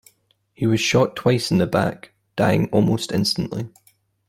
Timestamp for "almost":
2.71-3.11